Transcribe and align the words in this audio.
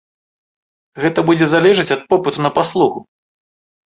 Гэта 1.03 1.19
будзе 1.27 1.45
залежаць 1.51 1.85
ад 1.97 2.01
попыту 2.13 2.39
на 2.47 2.51
паслугу. 2.57 2.99